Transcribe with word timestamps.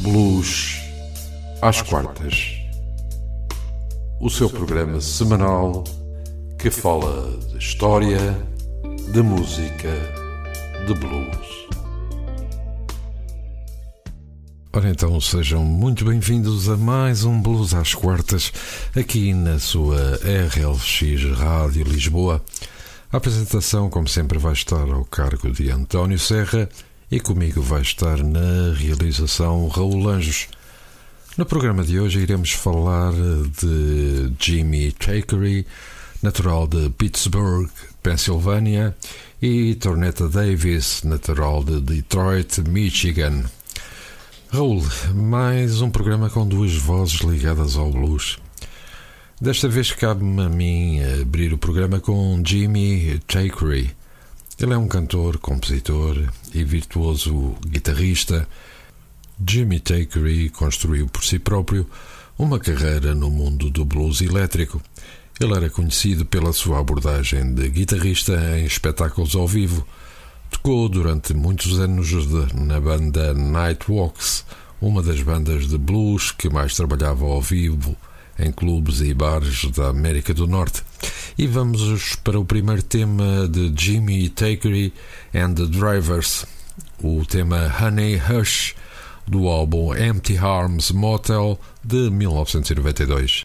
Blues 0.00 0.80
às 1.62 1.80
quartas. 1.82 2.58
O 4.20 4.28
seu 4.28 4.50
programa 4.50 5.00
semanal 5.00 5.84
que 6.58 6.70
fala 6.70 7.30
de 7.50 7.58
história, 7.58 8.18
de 9.12 9.22
música, 9.22 9.90
de 10.86 10.94
blues. 10.94 11.68
Ora 14.72 14.90
então, 14.90 15.20
sejam 15.20 15.64
muito 15.64 16.04
bem-vindos 16.04 16.68
a 16.68 16.76
mais 16.76 17.24
um 17.24 17.40
Blues 17.40 17.72
às 17.72 17.94
quartas, 17.94 18.52
aqui 18.96 19.32
na 19.32 19.60
sua 19.60 20.18
RLX 20.24 21.38
Rádio 21.38 21.84
Lisboa. 21.84 22.42
A 23.12 23.18
apresentação, 23.18 23.88
como 23.88 24.08
sempre, 24.08 24.38
vai 24.38 24.54
estar 24.54 24.90
ao 24.90 25.04
cargo 25.04 25.50
de 25.52 25.70
António 25.70 26.18
Serra 26.18 26.68
e 27.14 27.20
comigo 27.20 27.62
vai 27.62 27.80
estar 27.80 28.24
na 28.24 28.74
realização 28.74 29.68
Raul 29.68 30.08
Anjos. 30.08 30.48
No 31.38 31.46
programa 31.46 31.84
de 31.84 32.00
hoje 32.00 32.18
iremos 32.18 32.50
falar 32.50 33.12
de 33.12 34.32
Jimmy 34.36 34.90
Takery, 34.90 35.64
natural 36.20 36.66
de 36.66 36.90
Pittsburgh, 36.90 37.70
Pensilvânia, 38.02 38.96
e 39.40 39.76
Tornetta 39.76 40.28
Davis, 40.28 41.04
natural 41.04 41.62
de 41.62 41.80
Detroit, 41.80 42.58
Michigan. 42.68 43.44
Raul, 44.48 44.82
mais 45.14 45.80
um 45.80 45.90
programa 45.90 46.28
com 46.28 46.44
duas 46.44 46.74
vozes 46.74 47.20
ligadas 47.20 47.76
ao 47.76 47.92
blues. 47.92 48.38
Desta 49.40 49.68
vez 49.68 49.92
cabe-me 49.92 50.42
a 50.42 50.48
mim 50.48 51.00
abrir 51.22 51.52
o 51.52 51.58
programa 51.58 52.00
com 52.00 52.42
Jimmy 52.44 53.20
Takery. 53.28 53.94
Ele 54.60 54.72
é 54.72 54.78
um 54.78 54.86
cantor, 54.86 55.38
compositor 55.38 56.16
e 56.54 56.62
virtuoso 56.62 57.56
guitarrista. 57.66 58.48
Jimmy 59.44 59.80
Takery 59.80 60.48
construiu 60.48 61.08
por 61.08 61.24
si 61.24 61.40
próprio 61.40 61.86
uma 62.38 62.60
carreira 62.60 63.16
no 63.16 63.30
mundo 63.30 63.68
do 63.68 63.84
blues 63.84 64.20
elétrico. 64.20 64.80
Ele 65.40 65.54
era 65.54 65.68
conhecido 65.68 66.24
pela 66.24 66.52
sua 66.52 66.78
abordagem 66.78 67.52
de 67.52 67.68
guitarrista 67.68 68.32
em 68.56 68.64
espetáculos 68.64 69.34
ao 69.34 69.48
vivo. 69.48 69.84
Tocou 70.48 70.88
durante 70.88 71.34
muitos 71.34 71.80
anos 71.80 72.12
na 72.54 72.80
banda 72.80 73.34
Nightwalks, 73.34 74.46
uma 74.80 75.02
das 75.02 75.20
bandas 75.20 75.66
de 75.66 75.76
blues 75.76 76.30
que 76.30 76.48
mais 76.48 76.76
trabalhava 76.76 77.24
ao 77.24 77.42
vivo 77.42 77.96
em 78.38 78.50
clubes 78.50 79.00
e 79.00 79.14
bares 79.14 79.64
da 79.70 79.88
América 79.88 80.34
do 80.34 80.46
Norte. 80.46 80.82
E 81.36 81.46
vamos 81.46 82.16
para 82.16 82.38
o 82.38 82.44
primeiro 82.44 82.82
tema 82.82 83.48
de 83.48 83.72
Jimmy 83.76 84.28
Takery 84.28 84.92
and 85.34 85.54
the 85.54 85.66
Drivers, 85.66 86.46
o 87.02 87.24
tema 87.24 87.72
Honey 87.80 88.16
Hush 88.16 88.74
do 89.26 89.48
álbum 89.48 89.94
Empty 89.94 90.38
Arms 90.38 90.90
Motel 90.90 91.58
de 91.82 92.10
1992. 92.10 93.42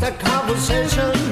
That 0.00 0.18
conversation. 0.18 1.29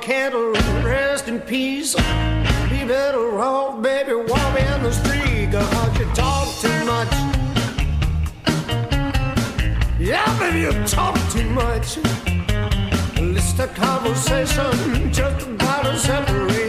cattle 0.00 0.52
rest 0.82 1.28
in 1.28 1.40
peace. 1.40 1.94
Be 1.94 2.84
better 2.84 3.38
off, 3.40 3.82
baby, 3.82 4.14
walking 4.14 4.82
the 4.82 4.92
street. 4.92 5.50
God, 5.50 5.98
you 5.98 6.06
talk 6.14 6.48
too 6.60 6.84
much. 6.84 7.12
Yeah, 9.98 10.38
baby, 10.38 10.60
you 10.60 10.72
talk 10.84 11.16
too 11.30 11.48
much. 11.50 11.98
List 13.18 13.58
a 13.58 13.68
conversation 13.68 15.12
just 15.12 15.46
about 15.46 15.84
to 15.84 15.98
separate. 15.98 16.67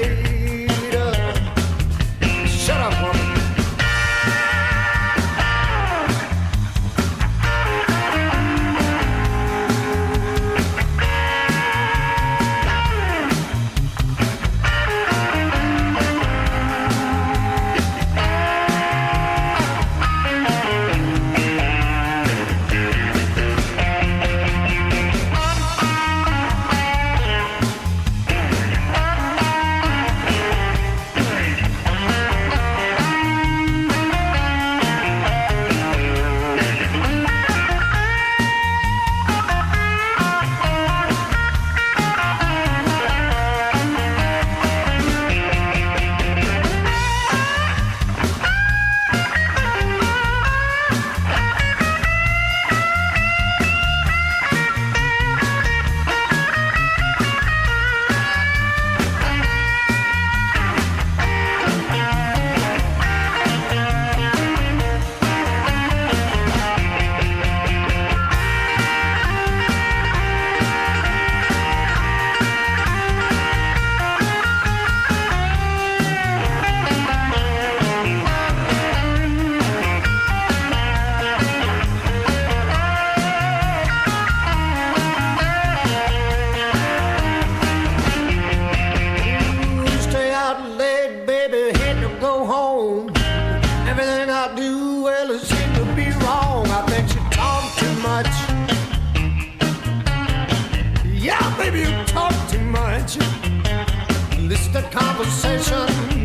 conversation. 104.99 106.18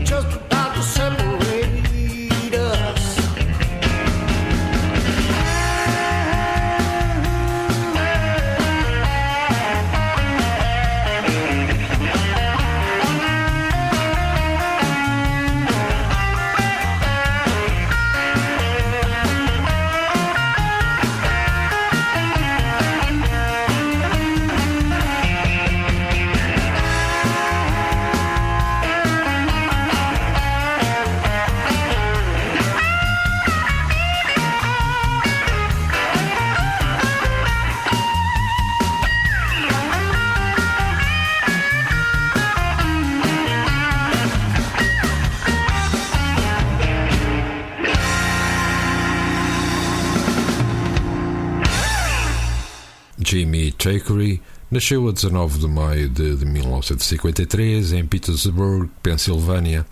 Nasceu 54.75 55.09
a 55.09 55.12
19 55.12 55.61
de 55.61 55.69
maio 55.69 56.09
de, 56.09 56.35
de 56.35 56.44
1953 56.44 57.93
em 57.93 58.05
Petersburg, 58.05 58.91
Pensilvânia, 59.00 59.87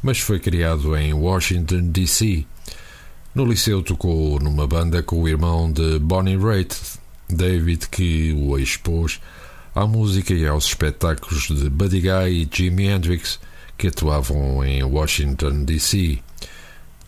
mas 0.00 0.20
foi 0.20 0.38
criado 0.38 0.96
em 0.96 1.12
Washington, 1.12 1.88
D.C. 1.88 2.46
No 3.34 3.44
liceu 3.44 3.82
tocou 3.82 4.38
numa 4.38 4.64
banda 4.64 5.02
com 5.02 5.20
o 5.20 5.28
irmão 5.28 5.72
de 5.72 5.98
Bonnie 5.98 6.36
Raitt, 6.36 6.76
David, 7.28 7.88
que 7.88 8.32
o 8.32 8.56
expôs 8.56 9.20
à 9.74 9.84
música 9.88 10.32
e 10.32 10.46
aos 10.46 10.66
espetáculos 10.66 11.48
de 11.48 11.68
Buddy 11.68 12.02
Guy 12.02 12.42
e 12.42 12.48
Jimi 12.48 12.86
Hendrix, 12.86 13.40
que 13.76 13.88
atuavam 13.88 14.64
em 14.64 14.84
Washington, 14.84 15.64
D.C. 15.64 16.20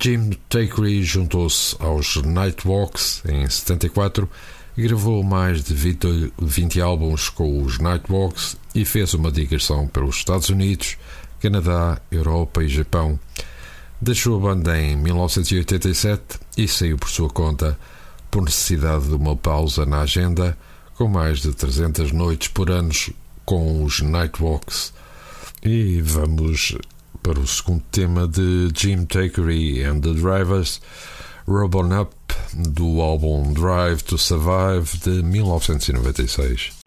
Jim 0.01 0.31
Takery 0.49 1.05
juntou-se 1.05 1.77
aos 1.79 2.17
Nightwalks 2.17 3.23
em 3.25 3.49
74 3.49 4.29
e 4.29 4.60
gravou 4.77 5.23
mais 5.23 5.63
de 5.63 5.75
20, 5.75 6.33
20 6.41 6.81
álbuns 6.81 7.29
com 7.29 7.63
os 7.63 7.79
Nightwalks 7.79 8.57
e 8.75 8.85
fez 8.85 9.15
uma 9.15 9.31
digressão 9.31 9.87
pelos 9.87 10.17
Estados 10.17 10.49
Unidos, 10.49 10.97
Canadá, 11.41 12.01
Europa 12.11 12.63
e 12.63 12.69
Japão. 12.69 13.19
Deixou 14.01 14.37
a 14.37 14.41
banda 14.41 14.81
em 14.81 14.97
1987 14.97 16.39
e 16.57 16.67
saiu 16.67 16.97
por 16.97 17.11
sua 17.11 17.29
conta, 17.29 17.79
por 18.31 18.43
necessidade 18.43 19.09
de 19.09 19.15
uma 19.15 19.37
pausa 19.37 19.85
na 19.85 20.01
agenda, 20.01 20.57
com 20.95 21.09
mais 21.09 21.41
de 21.41 21.53
300 21.53 22.13
noites 22.13 22.49
por 22.49 22.71
ano 22.71 22.93
com 23.45 23.83
os 23.85 24.01
Nightwalks. 24.01 24.93
E 25.63 26.01
vamos 26.01 26.77
para 27.23 27.39
o 27.39 27.47
segundo 27.47 27.83
tema 27.91 28.27
de 28.27 28.71
Jim 28.75 29.05
Takery 29.05 29.85
and 29.85 30.01
the 30.01 30.13
Drivers, 30.13 30.81
Robon 31.47 32.01
Up, 32.01 32.15
do 32.55 33.01
álbum 33.01 33.53
Drive 33.53 34.03
to 34.03 34.19
Survive 34.19 34.99
de 35.03 35.23
1996. 35.23 36.80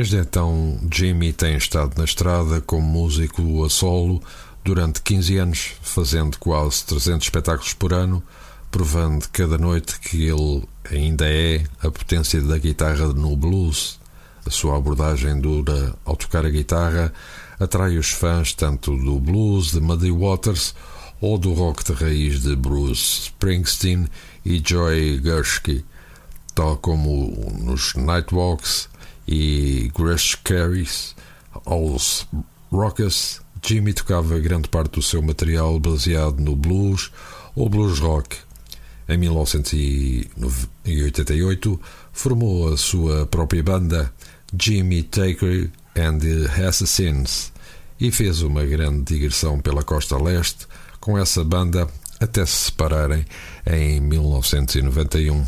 Desde 0.00 0.16
então, 0.16 0.80
Jimmy 0.90 1.30
tem 1.30 1.58
estado 1.58 1.92
na 1.98 2.04
estrada 2.04 2.62
como 2.62 2.80
músico 2.80 3.62
a 3.62 3.68
solo 3.68 4.22
durante 4.64 5.02
15 5.02 5.36
anos, 5.36 5.72
fazendo 5.82 6.38
quase 6.38 6.86
300 6.86 7.26
espetáculos 7.26 7.74
por 7.74 7.92
ano, 7.92 8.22
provando 8.70 9.28
cada 9.28 9.58
noite 9.58 10.00
que 10.00 10.24
ele 10.24 10.66
ainda 10.90 11.26
é 11.28 11.62
a 11.82 11.90
potência 11.90 12.40
da 12.40 12.56
guitarra 12.56 13.08
no 13.08 13.36
blues. 13.36 14.00
A 14.46 14.50
sua 14.50 14.78
abordagem 14.78 15.38
dura 15.38 15.94
ao 16.06 16.16
tocar 16.16 16.46
a 16.46 16.50
guitarra 16.50 17.12
atrai 17.58 17.98
os 17.98 18.10
fãs 18.10 18.54
tanto 18.54 18.96
do 18.96 19.20
blues 19.20 19.70
de 19.72 19.80
Muddy 19.82 20.10
Waters 20.10 20.74
ou 21.20 21.36
do 21.36 21.52
rock 21.52 21.84
de 21.84 21.92
raiz 21.92 22.40
de 22.40 22.56
Bruce 22.56 23.24
Springsteen 23.24 24.08
e 24.46 24.62
Joy 24.64 25.20
Gershke, 25.22 25.84
tal 26.54 26.78
como 26.78 27.54
nos 27.60 27.92
Nightwalks 27.96 28.88
e 29.30 29.90
Grace 29.96 30.36
Carries 30.38 31.14
aos 31.64 32.26
Rockers. 32.72 33.40
Jimmy 33.64 33.94
tocava 33.94 34.40
grande 34.40 34.68
parte 34.68 34.94
do 34.94 35.02
seu 35.02 35.22
material 35.22 35.78
baseado 35.78 36.40
no 36.40 36.56
blues 36.56 37.12
ou 37.54 37.68
blues 37.68 38.00
rock. 38.00 38.36
Em 39.08 39.16
1988, 39.18 41.80
formou 42.12 42.72
a 42.72 42.76
sua 42.76 43.24
própria 43.26 43.62
banda, 43.62 44.12
Jimmy 44.58 45.04
Taker 45.04 45.70
and 45.96 46.18
the 46.18 46.46
Assassins, 46.66 47.52
e 48.00 48.10
fez 48.10 48.42
uma 48.42 48.64
grande 48.64 49.14
digressão 49.14 49.60
pela 49.60 49.84
costa 49.84 50.16
leste 50.16 50.66
com 50.98 51.16
essa 51.18 51.44
banda 51.44 51.86
até 52.18 52.44
se 52.46 52.64
separarem 52.66 53.24
em 53.66 54.00
1991. 54.00 55.44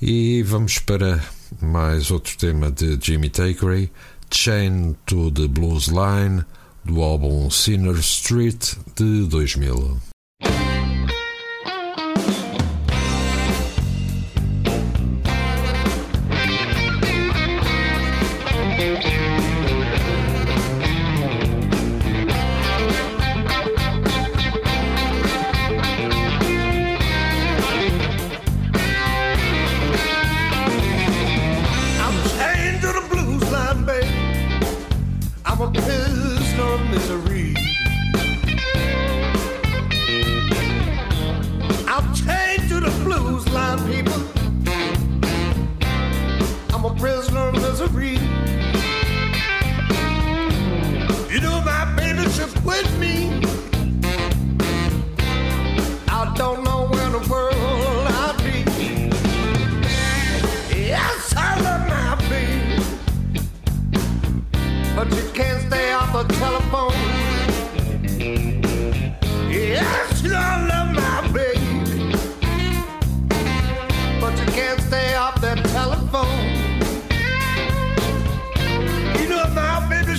E 0.00 0.42
vamos 0.42 0.78
para 0.78 1.22
mais 1.60 2.10
outro 2.10 2.36
tema 2.36 2.70
de 2.70 2.98
Jimmy 3.00 3.28
Takery, 3.28 3.90
Chain 4.30 4.94
to 5.06 5.30
the 5.30 5.48
Blues 5.48 5.88
Line, 5.88 6.44
do 6.84 7.02
álbum 7.02 7.50
Sinner 7.50 7.98
Street 7.98 8.76
de 8.96 9.26
2000. 9.26 10.11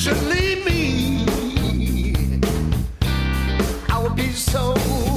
should 0.03 0.21
leave 0.23 0.65
me, 0.65 1.25
I 3.87 4.03
would 4.03 4.17
be 4.17 4.33
so. 4.33 5.12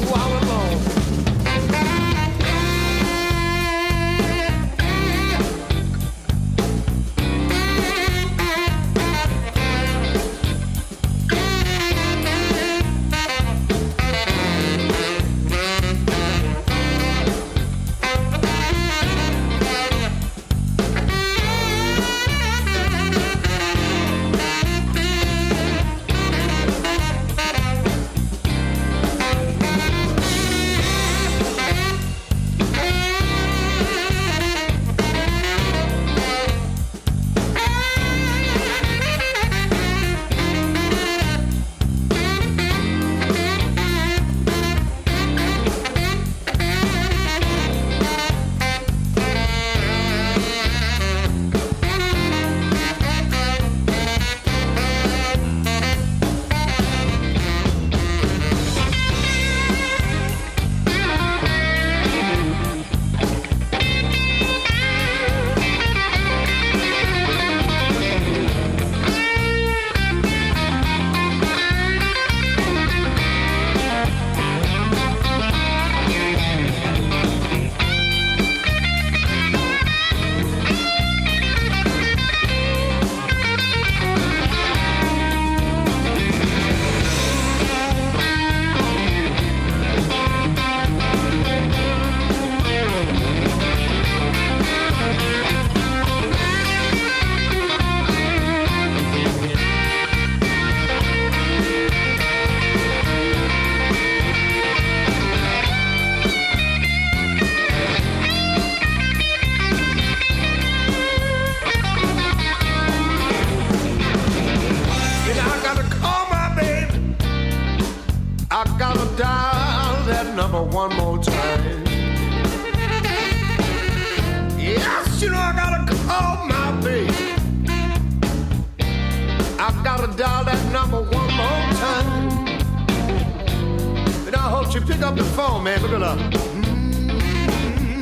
you 134.77 134.83
pick 134.83 135.01
up 135.01 135.17
the 135.17 135.25
phone, 135.25 135.65
man? 135.65 135.81
Look 135.81 135.93
at 135.93 136.03
her. 136.03 136.17
Mm-hmm. 136.37 138.01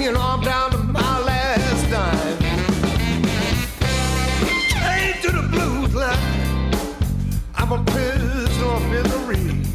You 0.00 0.12
know, 0.12 0.20
I'm 0.20 0.40
down 0.42 0.70
to 0.70 0.78
my 0.78 1.18
last 1.20 1.90
dime. 1.90 2.38
Change 4.68 5.22
to 5.22 5.32
the 5.32 5.42
blues 5.50 5.92
line. 5.96 6.70
I'm 7.56 7.72
a 7.72 7.82
prisoner 7.84 8.66
of 8.66 8.88
misery. 8.90 9.67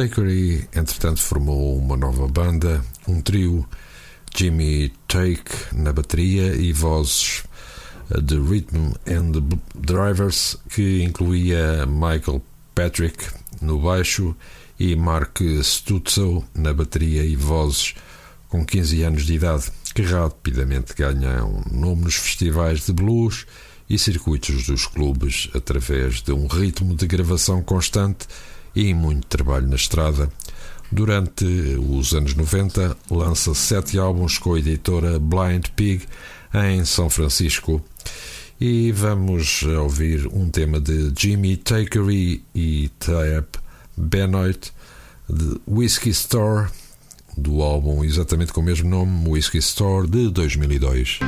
Takery, 0.00 0.66
entretanto, 0.74 1.20
formou 1.20 1.76
uma 1.76 1.94
nova 1.94 2.26
banda, 2.26 2.82
um 3.06 3.20
trio, 3.20 3.68
Jimmy 4.34 4.90
Take 5.06 5.52
na 5.74 5.92
bateria 5.92 6.54
e 6.54 6.72
vozes 6.72 7.42
The 8.08 8.36
Rhythm 8.36 8.94
and 9.06 9.32
Drivers, 9.74 10.56
que 10.70 11.02
incluía 11.02 11.84
Michael 11.84 12.40
Patrick 12.74 13.26
no 13.60 13.78
baixo 13.78 14.34
e 14.78 14.96
Mark 14.96 15.38
Stutzel 15.62 16.46
na 16.54 16.72
bateria 16.72 17.22
e 17.22 17.36
vozes. 17.36 17.94
Com 18.48 18.64
15 18.64 19.02
anos 19.02 19.26
de 19.26 19.34
idade, 19.34 19.70
que 19.94 20.00
rapidamente 20.00 20.94
ganham 20.94 21.62
nome 21.70 22.04
nos 22.04 22.14
festivais 22.14 22.86
de 22.86 22.94
blues 22.94 23.44
e 23.86 23.98
circuitos 23.98 24.66
dos 24.66 24.86
clubes 24.86 25.50
através 25.52 26.22
de 26.22 26.32
um 26.32 26.46
ritmo 26.46 26.94
de 26.94 27.06
gravação 27.06 27.62
constante 27.62 28.26
e 28.74 28.92
muito 28.94 29.26
trabalho 29.26 29.68
na 29.68 29.76
estrada. 29.76 30.30
Durante 30.92 31.44
os 31.44 32.12
anos 32.12 32.34
90, 32.34 32.96
lança 33.10 33.54
sete 33.54 33.98
álbuns 33.98 34.38
com 34.38 34.54
a 34.54 34.58
editora 34.58 35.18
Blind 35.18 35.68
Pig 35.76 36.04
em 36.52 36.84
São 36.84 37.08
Francisco. 37.08 37.82
E 38.60 38.92
vamos 38.92 39.62
ouvir 39.62 40.26
um 40.26 40.50
tema 40.50 40.80
de 40.80 41.12
Jimmy 41.16 41.56
Takery 41.56 42.44
e 42.54 42.90
Tab 42.98 43.46
Benoit 43.96 44.72
de 45.28 45.60
Whiskey 45.66 46.10
Store, 46.10 46.68
do 47.36 47.62
álbum 47.62 48.04
exatamente 48.04 48.52
com 48.52 48.60
o 48.60 48.64
mesmo 48.64 48.90
nome, 48.90 49.28
Whiskey 49.28 49.58
Store, 49.58 50.06
de 50.06 50.28
2002. 50.28 51.20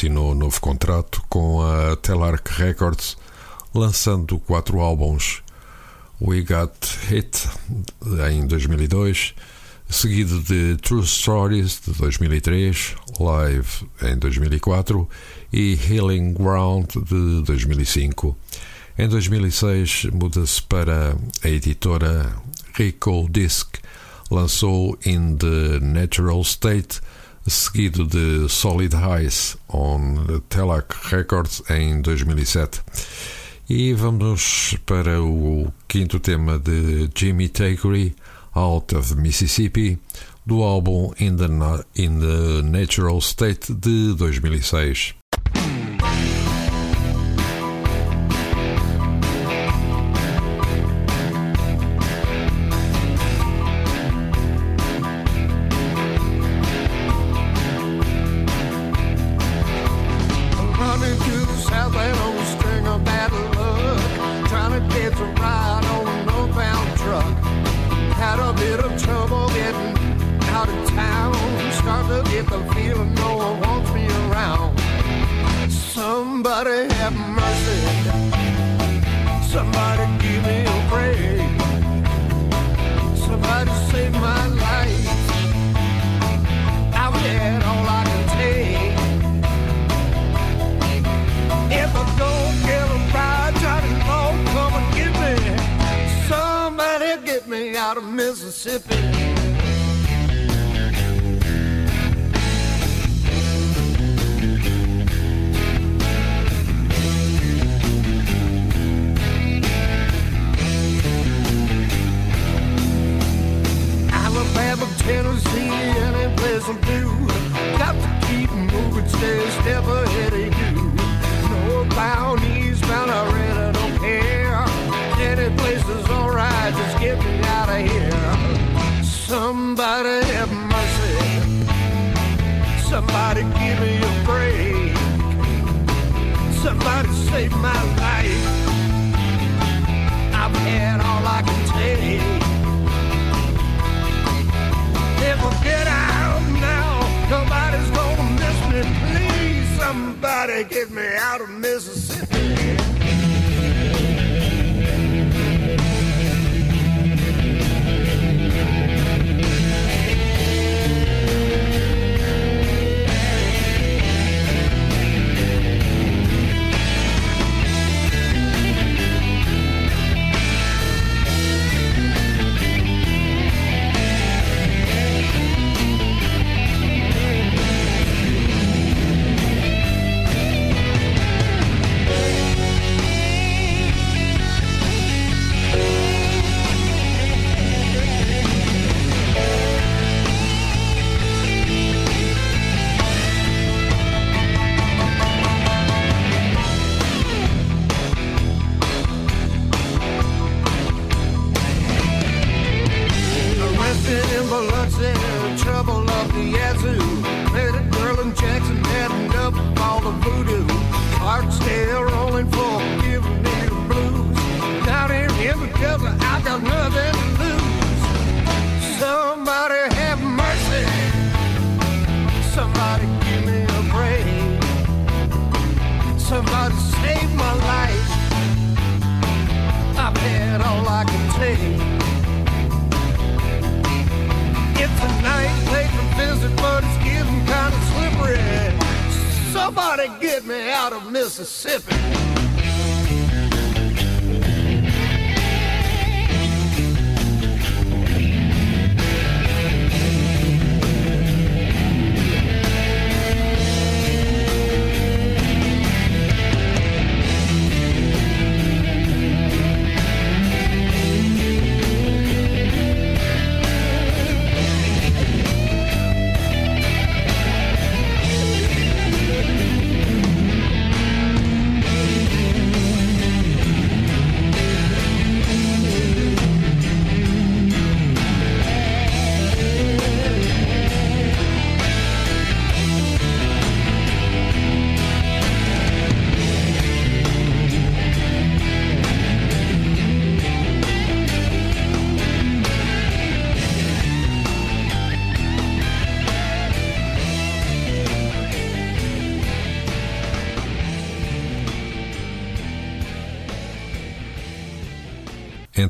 Assinou 0.00 0.34
novo 0.34 0.58
contrato 0.62 1.22
com 1.28 1.60
a 1.60 1.94
Telarc 1.94 2.48
Records, 2.52 3.18
lançando 3.74 4.38
quatro 4.38 4.80
álbuns. 4.80 5.42
We 6.18 6.40
Got 6.40 6.72
Hit, 7.06 7.46
em 8.32 8.46
2002, 8.46 9.34
seguido 9.90 10.40
de 10.40 10.78
True 10.78 11.06
Stories, 11.06 11.82
de 11.86 11.92
2003, 11.92 12.94
Live, 13.20 13.68
em 14.00 14.16
2004 14.16 15.06
e 15.52 15.78
Healing 15.86 16.32
Ground, 16.32 16.86
de 16.94 17.42
2005. 17.42 18.34
Em 18.96 19.06
2006, 19.06 20.06
muda-se 20.14 20.62
para 20.62 21.14
a 21.44 21.48
editora 21.50 22.40
Rico 22.72 23.28
Disc, 23.30 23.68
lançou 24.30 24.98
In 25.04 25.36
the 25.36 25.78
Natural 25.78 26.40
State 26.40 27.02
seguido 27.46 28.04
de 28.04 28.48
Solid 28.48 28.94
Highs 28.94 29.56
on 29.68 30.40
Telac 30.48 30.94
Records 31.10 31.62
em 31.70 32.00
2007. 32.00 32.80
E 33.68 33.92
vamos 33.92 34.76
para 34.84 35.22
o 35.22 35.72
quinto 35.86 36.18
tema 36.18 36.58
de 36.58 37.08
Jimmy 37.14 37.48
Takery, 37.48 38.14
Out 38.54 38.96
of 38.96 39.14
Mississippi, 39.14 39.98
do 40.44 40.62
álbum 40.62 41.12
In 41.20 41.36
the, 41.36 41.48
Na 41.48 41.84
In 41.96 42.18
the 42.18 42.62
Natural 42.62 43.20
State 43.20 43.72
de 43.72 44.14
2006. 44.14 45.19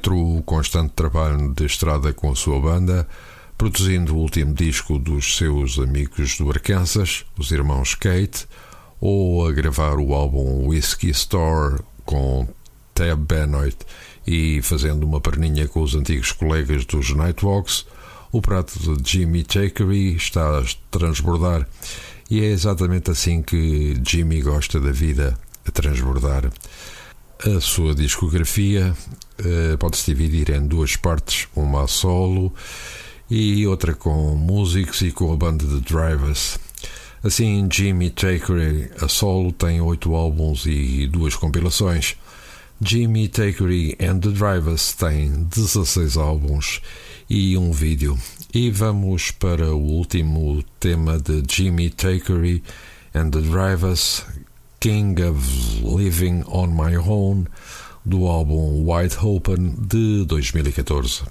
entre 0.00 0.14
o 0.14 0.42
constante 0.46 0.94
trabalho 0.94 1.52
de 1.52 1.66
estrada 1.66 2.10
com 2.14 2.32
a 2.32 2.34
sua 2.34 2.58
banda, 2.58 3.06
produzindo 3.58 4.14
o 4.14 4.18
último 4.18 4.54
disco 4.54 4.98
dos 4.98 5.36
seus 5.36 5.78
amigos 5.78 6.38
do 6.38 6.48
Arkansas, 6.48 7.26
os 7.38 7.50
irmãos 7.50 7.94
Kate, 7.94 8.48
ou 8.98 9.46
a 9.46 9.52
gravar 9.52 9.98
o 9.98 10.14
álbum 10.14 10.68
Whiskey 10.68 11.10
Store 11.10 11.82
com 12.06 12.48
Tab 12.94 13.20
Benoit 13.26 13.76
e 14.26 14.62
fazendo 14.62 15.04
uma 15.04 15.20
perninha 15.20 15.68
com 15.68 15.82
os 15.82 15.94
antigos 15.94 16.32
colegas 16.32 16.86
dos 16.86 17.14
Nightwalks, 17.14 17.84
o 18.32 18.40
prato 18.40 18.96
de 18.96 19.12
Jimmy 19.12 19.44
Chakery 19.46 20.16
está 20.16 20.60
a 20.60 20.64
transbordar. 20.90 21.68
E 22.30 22.40
é 22.40 22.46
exatamente 22.46 23.10
assim 23.10 23.42
que 23.42 24.00
Jimmy 24.06 24.40
gosta 24.40 24.80
da 24.80 24.92
vida, 24.92 25.38
a 25.66 25.70
transbordar. 25.70 26.50
A 27.44 27.60
sua 27.60 27.94
discografia 27.94 28.94
eh, 29.42 29.76
pode-se 29.78 30.04
dividir 30.04 30.50
em 30.50 30.66
duas 30.66 30.96
partes, 30.96 31.48
uma 31.56 31.86
solo 31.86 32.52
e 33.30 33.66
outra 33.66 33.94
com 33.94 34.34
músicos 34.34 35.00
e 35.00 35.10
com 35.10 35.32
a 35.32 35.36
banda 35.36 35.64
de 35.64 35.80
Drivers. 35.80 36.58
Assim, 37.22 37.66
Jimmy 37.70 38.10
Takery 38.10 38.90
a 39.00 39.08
solo 39.08 39.50
tem 39.52 39.80
oito 39.80 40.14
álbuns 40.14 40.66
e 40.66 41.06
duas 41.06 41.36
compilações. 41.36 42.16
Jimmy 42.82 43.28
Takery 43.28 43.96
and 44.00 44.20
the 44.20 44.30
Drivers 44.30 44.94
tem 44.94 45.44
16 45.44 46.16
álbuns 46.16 46.82
e 47.28 47.56
um 47.56 47.72
vídeo. 47.72 48.18
E 48.52 48.70
vamos 48.70 49.30
para 49.30 49.74
o 49.74 49.78
último 49.78 50.62
tema 50.78 51.18
de 51.18 51.42
Jimmy 51.48 51.88
Takery 51.88 52.62
and 53.14 53.30
the 53.30 53.40
Drivers, 53.40 54.24
King 54.80 55.22
of 55.22 55.40
Living 55.82 56.42
on 56.46 56.68
My 56.68 56.96
Own. 56.96 57.46
Do 58.04 58.26
álbum 58.26 58.84
Wide 58.86 59.16
Open 59.22 59.74
de 59.86 60.24
2014. 60.26 61.24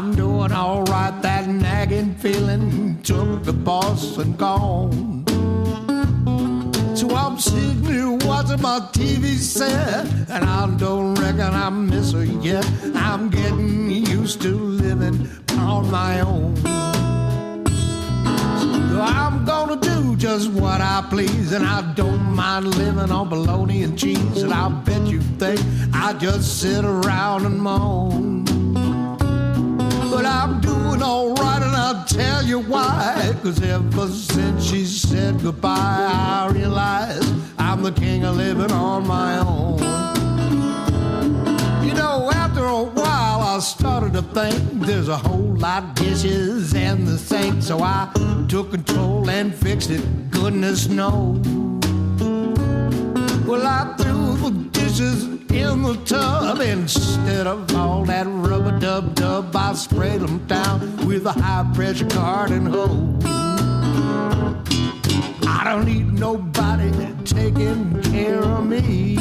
I'm 0.00 0.14
doing 0.14 0.50
alright. 0.50 1.20
That 1.20 1.46
nagging 1.46 2.14
feeling 2.14 3.02
took 3.02 3.44
the 3.44 3.52
boss 3.52 4.16
and 4.16 4.38
gone. 4.38 5.19
So 6.94 7.08
I'm 7.14 7.38
sitting 7.38 7.84
here 7.84 8.10
watching 8.10 8.60
my 8.60 8.80
TV 8.92 9.36
set, 9.36 10.06
and 10.28 10.44
I 10.44 10.66
don't 10.76 11.14
reckon 11.14 11.54
I 11.54 11.70
miss 11.70 12.12
her 12.12 12.24
yet. 12.24 12.66
I'm 12.94 13.30
getting 13.30 13.90
used 13.90 14.42
to 14.42 14.54
living 14.54 15.28
on 15.58 15.90
my 15.90 16.20
own. 16.20 16.56
So 18.90 19.00
I'm 19.00 19.44
gonna 19.44 19.76
do 19.76 20.16
just 20.16 20.50
what 20.50 20.80
I 20.80 21.06
please, 21.08 21.52
and 21.52 21.64
I 21.64 21.80
don't 21.94 22.34
mind 22.34 22.74
living 22.76 23.10
on 23.10 23.28
bologna 23.28 23.82
and 23.84 23.98
cheese. 23.98 24.42
And 24.42 24.52
I 24.52 24.68
bet 24.68 25.06
you 25.06 25.20
think 25.38 25.60
I 25.94 26.12
just 26.14 26.60
sit 26.60 26.84
around 26.84 27.46
and 27.46 27.58
moan 27.58 28.49
but 30.10 30.26
I'm 30.26 30.60
doing 30.60 31.02
alright 31.02 31.62
and 31.62 31.76
I'll 31.76 32.04
tell 32.04 32.44
you 32.44 32.58
why. 32.58 33.32
Cause 33.42 33.62
ever 33.62 34.08
since 34.08 34.64
she 34.64 34.84
said 34.84 35.40
goodbye, 35.40 36.08
I 36.10 36.50
realized 36.52 37.32
I'm 37.58 37.82
the 37.82 37.92
king 37.92 38.24
of 38.24 38.36
living 38.36 38.72
on 38.72 39.06
my 39.06 39.38
own. 39.38 39.78
You 41.86 41.94
know, 41.94 42.30
after 42.34 42.64
a 42.64 42.82
while, 42.82 43.40
I 43.40 43.58
started 43.60 44.12
to 44.14 44.22
think 44.22 44.84
there's 44.84 45.08
a 45.08 45.16
whole 45.16 45.56
lot 45.56 45.84
of 45.84 45.94
dishes 45.94 46.74
in 46.74 47.04
the 47.04 47.16
sink, 47.16 47.62
so 47.62 47.80
I 47.80 48.12
took 48.48 48.70
control 48.72 49.30
and 49.30 49.54
fixed 49.54 49.90
it. 49.90 50.02
Goodness 50.30 50.88
knows. 50.88 51.46
Well, 53.46 53.66
I 53.66 53.94
threw 53.98 54.50
the 54.50 54.79
dishes 54.90 55.24
in 55.50 55.82
the 55.82 55.94
tub 56.04 56.60
instead 56.60 57.46
of 57.46 57.74
all 57.76 58.04
that 58.04 58.26
rubber 58.26 58.76
dub 58.78 59.14
dub. 59.14 59.54
I 59.54 59.72
sprayed 59.74 60.20
them 60.20 60.44
down 60.46 61.06
with 61.06 61.26
a 61.26 61.32
high 61.32 61.70
pressure 61.74 62.06
garden 62.06 62.66
hose. 62.66 63.24
I 65.46 65.62
don't 65.64 65.84
need 65.84 66.12
nobody 66.12 66.90
taking 67.24 68.02
care 68.02 68.42
of 68.42 68.66
me. 68.66 69.16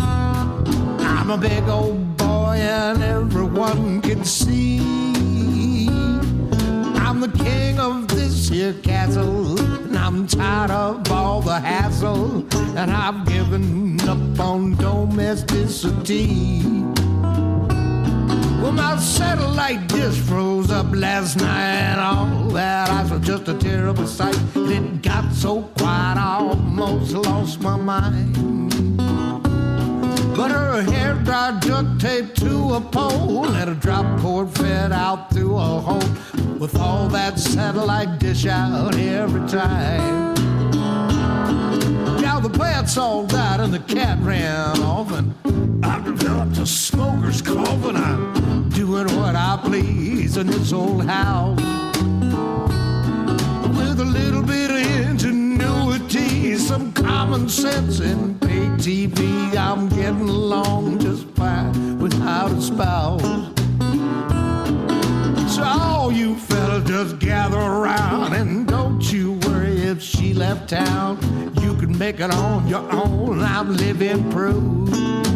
I'm 0.00 1.30
a 1.30 1.38
big 1.38 1.68
old 1.68 2.16
boy 2.16 2.56
and 2.58 3.02
everyone 3.02 4.00
can 4.00 4.24
see. 4.24 4.78
I'm 7.04 7.20
the 7.20 7.32
king 7.36 7.78
of 7.78 8.13
here 8.54 8.72
castle, 8.84 9.58
and 9.58 9.98
I'm 9.98 10.28
tired 10.28 10.70
of 10.70 11.10
all 11.10 11.40
the 11.40 11.58
hassle, 11.58 12.46
and 12.76 12.88
I've 12.88 13.26
given 13.26 14.00
up 14.02 14.38
on 14.38 14.76
domesticity. 14.76 16.62
Well, 18.62 18.70
my 18.70 18.96
satellite 18.98 19.88
dish 19.88 20.20
froze 20.20 20.70
up 20.70 20.86
last 20.94 21.36
night, 21.38 21.98
all 21.98 22.48
that 22.50 22.90
ice 22.90 23.10
was 23.10 23.26
just 23.26 23.48
a 23.48 23.54
terrible 23.54 24.06
sight. 24.06 24.38
It 24.54 25.02
got 25.02 25.32
so 25.32 25.62
quiet, 25.76 26.16
I 26.16 26.36
almost 26.38 27.12
lost 27.12 27.60
my 27.60 27.76
mind. 27.76 28.93
But 30.36 30.50
her 30.50 30.82
hair 30.82 31.14
dried 31.14 31.60
duct 31.60 32.00
tape 32.00 32.34
to 32.36 32.74
a 32.74 32.80
pole, 32.80 33.46
and 33.46 33.70
a 33.70 33.74
drop 33.74 34.20
cord 34.20 34.50
fed 34.50 34.90
out 34.90 35.30
through 35.32 35.56
a 35.56 35.80
hole 35.80 36.58
with 36.58 36.76
all 36.76 37.08
that 37.08 37.38
satellite 37.38 38.18
dish 38.18 38.44
out 38.46 38.96
every 38.96 39.46
time. 39.48 40.34
Now 42.20 42.40
the 42.40 42.50
plants 42.50 42.96
all 42.98 43.26
died 43.26 43.60
and 43.60 43.72
the 43.72 43.78
cat 43.78 44.18
ran 44.22 44.82
off, 44.82 45.12
and 45.12 45.32
I 45.84 46.02
developed 46.02 46.58
a 46.58 46.66
smoker's 46.66 47.40
cough, 47.40 47.84
and 47.84 47.96
I'm 47.96 48.68
doing 48.70 49.06
what 49.16 49.36
I 49.36 49.60
please 49.62 50.36
in 50.36 50.48
this 50.48 50.72
old 50.72 51.04
house 51.04 51.60
with 53.78 54.00
a 54.00 54.04
little 54.04 54.42
bit 54.42 54.70
of 54.70 54.78
some 56.64 56.92
common 56.92 57.46
sense, 57.46 58.00
in 58.00 58.38
pay 58.38 58.66
TV. 58.80 59.54
I'm 59.54 59.86
getting 59.90 60.28
along 60.28 60.98
just 60.98 61.26
fine 61.36 61.98
without 61.98 62.52
a 62.52 62.62
spouse. 62.62 63.22
So 65.54 65.62
all 65.62 66.10
you 66.10 66.36
fellas 66.36 66.88
just 66.88 67.18
gather 67.18 67.58
around 67.58 68.32
and 68.32 68.66
don't 68.66 69.12
you 69.12 69.34
worry 69.46 69.76
if 69.76 70.02
she 70.02 70.32
left 70.32 70.70
town. 70.70 71.18
You 71.60 71.76
can 71.76 71.98
make 71.98 72.20
it 72.20 72.30
on 72.30 72.66
your 72.66 72.90
own. 72.90 73.40
I'm 73.42 73.76
living 73.76 74.30
proof. 74.30 75.33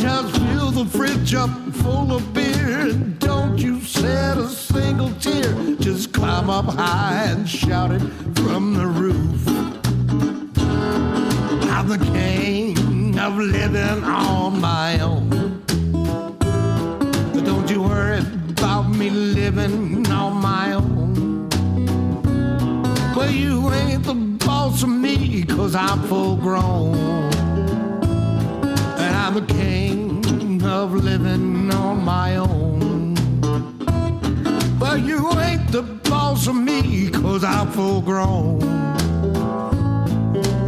Just 0.00 0.34
fill 0.38 0.70
the 0.70 0.86
fridge 0.86 1.34
up 1.34 1.50
full 1.74 2.12
of 2.16 2.32
beer 2.32 2.88
and 2.88 3.18
don't 3.18 3.58
you 3.58 3.78
shed 3.82 4.38
a 4.38 4.48
single 4.48 5.10
tear. 5.20 5.52
Just 5.78 6.14
climb 6.14 6.48
up 6.48 6.64
high 6.64 7.24
and 7.26 7.46
shout 7.46 7.90
it 7.90 8.00
from 8.36 8.72
the 8.72 8.86
roof. 8.86 9.46
I'm 11.70 11.88
the 11.88 11.98
king 12.14 13.18
of 13.18 13.36
living 13.36 14.02
on 14.04 14.58
my 14.58 15.00
own. 15.00 15.62
But 17.34 17.44
don't 17.44 17.68
you 17.68 17.82
worry 17.82 18.20
about 18.20 18.88
me 18.88 19.10
living 19.10 20.10
on 20.10 20.34
my 20.36 20.72
own. 20.72 21.50
Well, 23.14 23.30
you 23.30 23.70
ain't 23.70 24.04
the 24.04 24.14
boss 24.14 24.82
of 24.82 24.88
me, 24.88 25.44
cause 25.44 25.74
I'm 25.74 26.02
full 26.04 26.36
grown. 26.36 27.39
I'm 29.30 29.46
the 29.46 29.54
king 29.54 30.60
of 30.64 30.92
living 30.92 31.72
on 31.72 32.04
my 32.04 32.34
own. 32.34 33.14
But 34.76 35.02
you 35.02 35.30
ain't 35.38 35.70
the 35.70 35.82
boss 35.82 36.48
of 36.48 36.56
me, 36.56 37.10
cause 37.10 37.44
I'm 37.44 37.70
full 37.70 38.00
grown. 38.00 38.60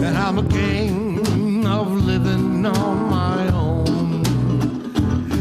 And 0.07 0.17
I'm 0.17 0.39
a 0.39 0.49
king 0.49 1.67
of 1.67 1.91
living 1.91 2.65
on 2.65 3.11
my 3.11 3.49
own. 3.49 4.23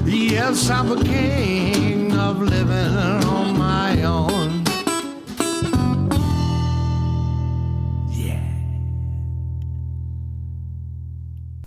Yes, 0.08 0.72
I'm 0.72 0.92
a 0.92 1.04
king 1.04 2.18
of 2.18 2.42
living 2.42 3.28
on 3.38 3.51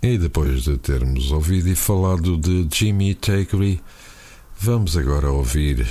E 0.07 0.19
depois 0.19 0.61
de 0.61 0.77
termos 0.77 1.31
ouvido 1.31 1.67
e 1.67 1.75
falado 1.75 2.37
de 2.37 2.67
Jimmy 2.71 3.15
Takery, 3.15 3.81
vamos 4.55 4.95
agora 4.95 5.31
ouvir 5.31 5.87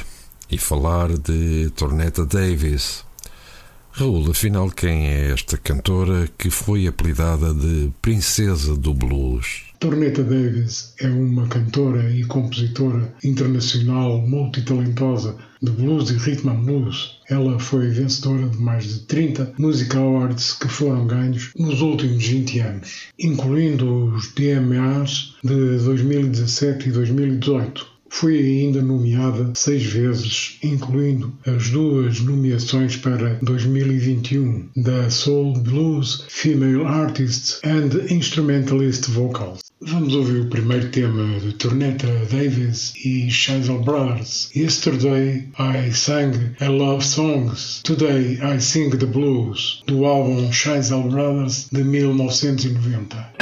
e 0.48 0.56
falar 0.56 1.18
de 1.18 1.68
Tornetta 1.74 2.24
Davis. 2.24 3.04
Raul, 3.90 4.30
afinal, 4.30 4.70
quem 4.70 5.08
é 5.08 5.32
esta 5.32 5.58
cantora 5.58 6.28
que 6.38 6.48
foi 6.48 6.86
apelidada 6.86 7.52
de 7.52 7.90
Princesa 8.00 8.76
do 8.76 8.94
Blues? 8.94 9.73
Tornetta 9.84 10.24
Davis 10.24 10.94
é 10.98 11.08
uma 11.08 11.46
cantora 11.46 12.10
e 12.10 12.24
compositora 12.24 13.14
internacional 13.22 14.26
multitalentosa 14.26 15.36
de 15.60 15.70
blues 15.72 16.08
e 16.08 16.14
rhythm 16.14 16.48
and 16.48 16.64
blues. 16.64 17.18
Ela 17.28 17.58
foi 17.58 17.90
vencedora 17.90 18.48
de 18.48 18.56
mais 18.56 18.86
de 18.86 19.00
30 19.00 19.52
Music 19.58 19.94
Awards 19.94 20.54
que 20.54 20.68
foram 20.68 21.06
ganhos 21.06 21.50
nos 21.54 21.82
últimos 21.82 22.26
20 22.26 22.60
anos, 22.60 23.08
incluindo 23.18 24.06
os 24.06 24.32
DMAs 24.32 25.34
de 25.44 25.76
2017 25.84 26.88
e 26.88 26.92
2018. 26.92 27.86
Foi 28.08 28.38
ainda 28.38 28.80
nomeada 28.80 29.52
seis 29.56 29.82
vezes, 29.82 30.56
incluindo 30.62 31.34
as 31.44 31.68
duas 31.68 32.20
nomeações 32.20 32.96
para 32.96 33.34
2021 33.42 34.68
da 34.76 35.10
Soul 35.10 35.58
Blues 35.58 36.24
Female 36.28 36.86
Artist 36.86 37.58
and 37.66 38.10
Instrumentalist 38.10 39.10
Vocals. 39.10 39.63
Vamos 39.86 40.14
ouvir 40.14 40.40
o 40.40 40.46
primeiro 40.46 40.88
tema 40.88 41.38
de 41.40 41.52
Tornetta 41.52 42.06
Davis 42.30 42.94
e 43.04 43.30
Chazelle 43.30 43.84
Brothers. 43.84 44.50
Yesterday 44.56 45.46
I 45.58 45.92
sang 45.92 46.32
a 46.58 46.70
love 46.70 47.04
songs, 47.04 47.82
today 47.84 48.38
I 48.40 48.58
sing 48.58 48.88
the 48.96 49.04
blues, 49.04 49.82
do 49.86 50.06
álbum 50.06 50.50
Chazelle 50.50 51.10
Brothers 51.10 51.68
de 51.70 51.84
1990. 51.84 53.34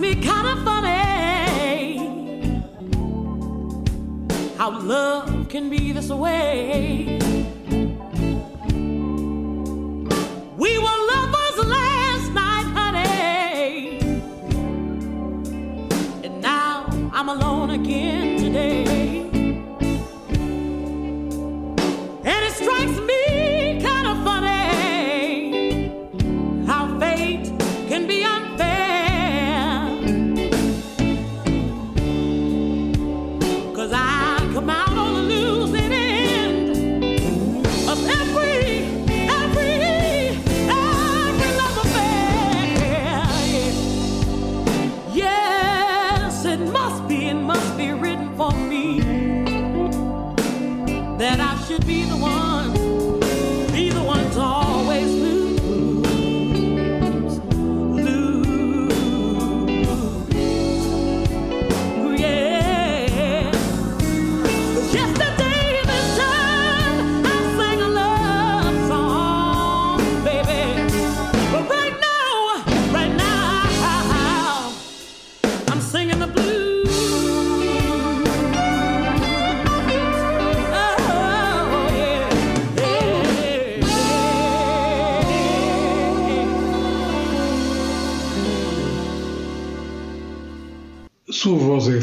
Me 0.00 0.14
kind 0.14 0.46
of 0.48 0.64
funny 0.64 0.88
how 4.56 4.70
love 4.80 5.48
can 5.50 5.68
be 5.68 5.92
this 5.92 6.08
way. 6.08 7.18
We 10.56 10.78
were 10.78 10.98
lovers 11.12 11.66
last 11.66 12.32
night, 12.32 12.66
honey, 12.78 13.98
and 16.24 16.40
now 16.40 16.86
I'm 17.12 17.28
alone 17.28 17.70
again 17.70 18.29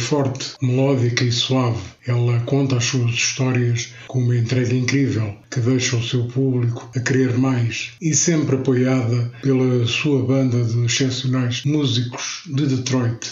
forte, 0.08 0.56
melódica 0.62 1.26
e 1.26 1.32
suave. 1.34 1.82
Ela 2.08 2.40
conta 2.46 2.78
as 2.78 2.86
suas 2.86 3.12
histórias 3.12 3.94
com 4.08 4.20
uma 4.20 4.38
entrega 4.38 4.74
incrível 4.74 5.36
que 5.52 5.60
deixa 5.60 5.98
o 5.98 6.04
seu 6.04 6.28
público 6.28 6.90
a 6.96 7.00
querer 7.02 7.38
mais 7.38 7.92
e 8.02 8.16
sempre 8.16 8.56
apoiada 8.56 9.30
pela 9.42 9.86
sua 9.86 10.24
banda 10.24 10.64
de 10.64 10.86
excepcionais 10.86 11.64
músicos 11.66 12.44
de 12.48 12.68
Detroit. 12.68 13.28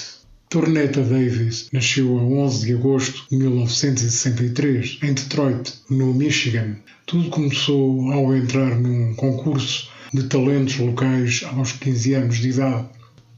Tornetta 0.50 1.02
Davis 1.02 1.70
nasceu 1.72 2.20
a 2.20 2.22
11 2.22 2.66
de 2.66 2.74
agosto 2.74 3.26
de 3.30 3.38
1963 3.38 5.00
em 5.02 5.14
Detroit, 5.14 5.74
no 5.90 6.14
Michigan. 6.14 6.76
Tudo 7.06 7.30
começou 7.30 8.12
ao 8.12 8.36
entrar 8.36 8.76
num 8.76 9.14
concurso 9.16 9.90
de 10.14 10.24
talentos 10.24 10.78
locais 10.78 11.44
aos 11.56 11.72
15 11.72 12.14
anos 12.16 12.38
de 12.38 12.50
idade. 12.50 12.86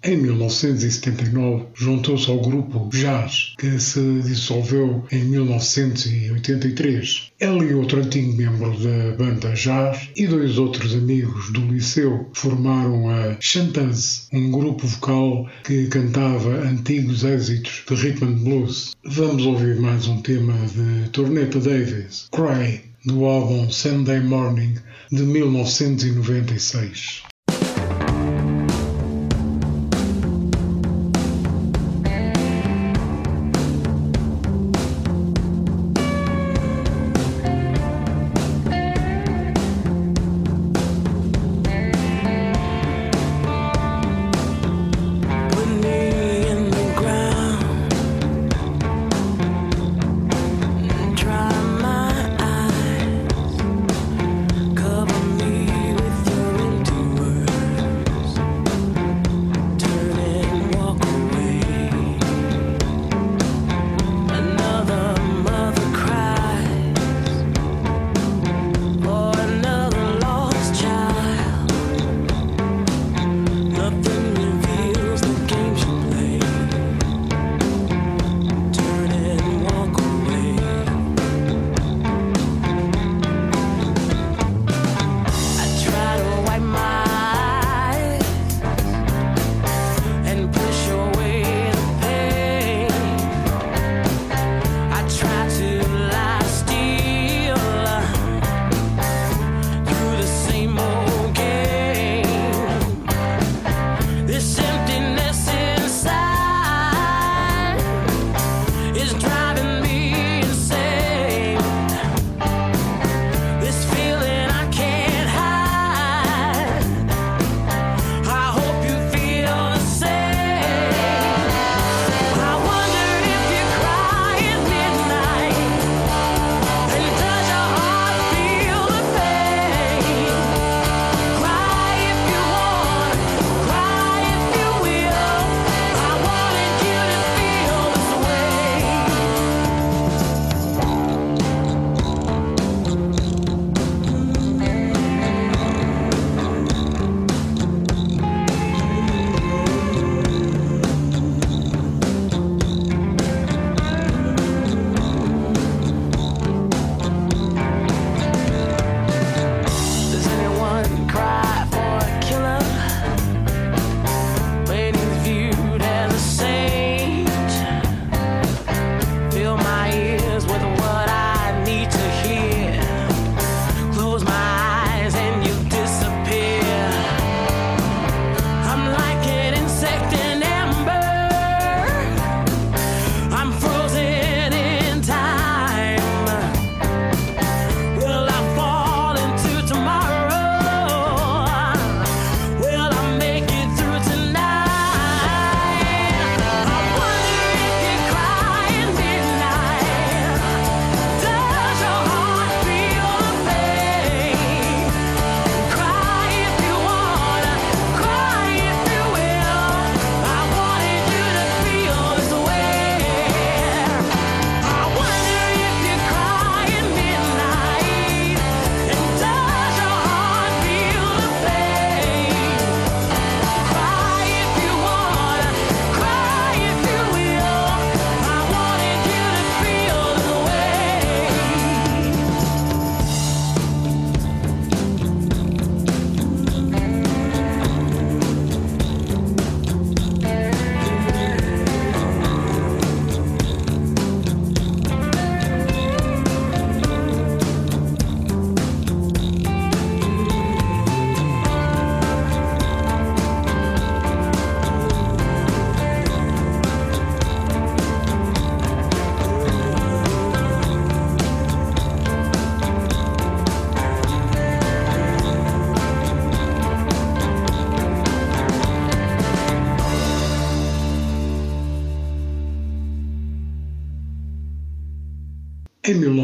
Em 0.07 0.15
1979, 0.15 1.65
juntou-se 1.73 2.31
ao 2.31 2.39
grupo 2.39 2.87
Jazz, 2.93 3.53
que 3.59 3.77
se 3.77 4.21
dissolveu 4.21 5.03
em 5.11 5.25
1983. 5.25 7.33
Ela 7.37 7.65
e 7.65 7.73
outro 7.73 7.99
antigo 7.99 8.31
membro 8.37 8.71
da 8.79 9.17
banda 9.17 9.51
Jazz 9.51 10.07
e 10.15 10.25
dois 10.25 10.57
outros 10.57 10.95
amigos 10.95 11.51
do 11.51 11.59
liceu 11.59 12.29
formaram 12.31 13.09
a 13.09 13.35
Chantaz, 13.41 14.29
um 14.31 14.49
grupo 14.49 14.87
vocal 14.87 15.45
que 15.65 15.87
cantava 15.87 16.51
antigos 16.51 17.25
êxitos 17.25 17.83
de 17.85 17.93
rhythm 17.93 18.27
and 18.27 18.43
blues. 18.45 18.95
Vamos 19.03 19.45
ouvir 19.45 19.77
mais 19.77 20.07
um 20.07 20.21
tema 20.21 20.53
de 20.67 21.09
Tornetta 21.09 21.59
Davis, 21.59 22.29
Cry, 22.31 22.79
do 23.03 23.25
álbum 23.25 23.69
Sunday 23.69 24.21
Morning 24.21 24.75
de 25.11 25.23
1996. 25.23 27.23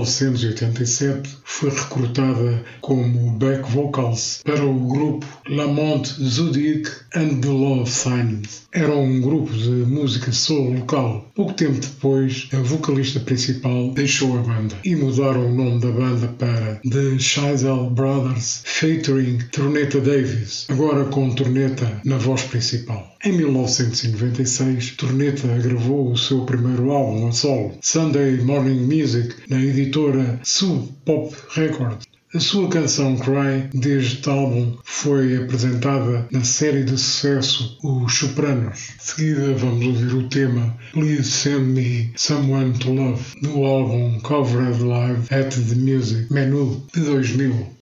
1987 0.04 1.30
foi 1.44 1.70
recrutada 1.70 2.64
como 2.82 3.32
back 3.32 3.72
vocals 3.72 4.42
para 4.44 4.66
o 4.66 4.88
grupo 4.88 5.26
Lamont 5.48 6.06
Zodiac 6.22 6.90
and 7.16 7.40
the 7.42 7.48
Love 7.48 7.90
Signs. 7.90 8.64
Era 8.72 8.94
um 8.94 9.22
grupo 9.22 9.54
de 9.54 9.70
música 9.70 10.32
soul 10.32 10.74
local. 10.74 11.32
Pouco 11.36 11.54
tempo 11.54 11.80
depois, 11.80 12.50
a 12.54 12.58
vocalista 12.58 13.20
principal 13.20 13.92
deixou 13.92 14.38
a 14.38 14.42
banda 14.42 14.76
e 14.84 14.96
mudaram 14.96 15.48
o 15.48 15.56
nome 15.56 15.80
da 15.80 15.92
banda 15.92 16.28
para 16.28 16.82
The 16.90 17.18
Scheisel 17.20 17.90
Brothers 17.92 18.62
featuring 18.66 19.40
Torneta 19.52 20.02
Davis, 20.02 20.66
agora 20.70 21.06
com 21.06 21.34
Torneta 21.34 22.02
na 22.04 22.18
voz 22.18 22.44
principal. 22.44 23.13
Em 23.26 23.32
1996, 23.32 24.98
Torneta 24.98 25.48
gravou 25.48 26.12
o 26.12 26.18
seu 26.18 26.42
primeiro 26.42 26.92
álbum 26.92 27.30
a 27.30 27.32
solo, 27.32 27.78
Sunday 27.82 28.42
Morning 28.42 28.82
Music, 28.82 29.34
na 29.50 29.64
editora 29.64 30.42
Sub 30.44 30.92
Pop 31.06 31.34
Records. 31.56 32.06
A 32.36 32.40
sua 32.42 32.68
canção 32.68 33.16
Cry 33.16 33.70
deste 33.74 34.30
álbum 34.30 34.78
foi 34.84 35.38
apresentada 35.38 36.28
na 36.32 36.44
série 36.44 36.84
de 36.84 36.98
sucesso 36.98 37.78
Os 37.82 38.14
Sopranos. 38.14 38.90
De 38.98 39.04
seguida 39.04 39.54
vamos 39.54 39.86
ouvir 39.86 40.16
o 40.16 40.28
tema 40.28 40.78
Please 40.92 41.32
Send 41.32 41.68
Me 41.68 42.12
Someone 42.18 42.78
to 42.78 42.92
Love 42.92 43.24
do 43.42 43.64
álbum 43.64 44.20
Covered 44.20 44.84
Live 44.84 45.34
at 45.34 45.56
the 45.56 45.76
Music 45.76 46.28
Menu 46.30 46.86
de 46.94 47.00
2000. 47.00 47.83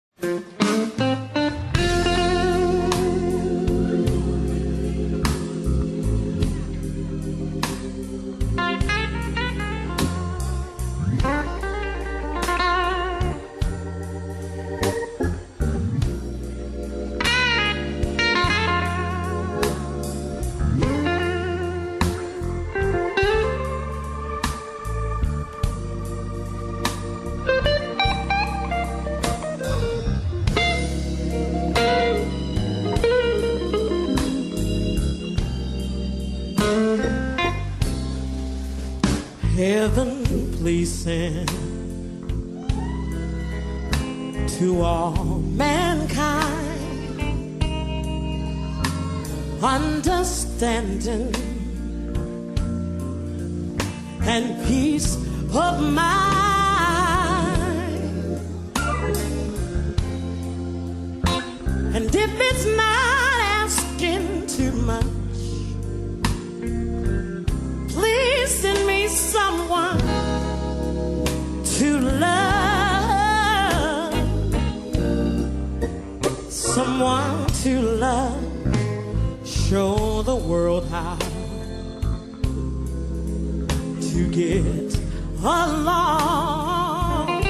Along, 85.47 87.45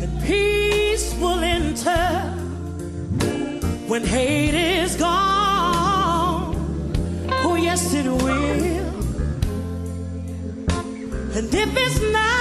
and 0.00 0.22
peace 0.24 1.14
will 1.20 1.42
enter 1.42 2.08
when 3.88 4.04
hate 4.04 4.54
is 4.54 4.96
gone. 4.96 6.54
Oh, 7.44 7.56
yes, 7.56 7.92
it 7.94 8.06
will. 8.06 8.92
And 11.36 11.52
if 11.54 11.76
it's 11.76 12.00
not 12.12 12.31